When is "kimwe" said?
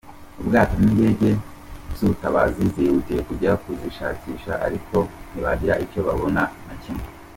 6.83-7.07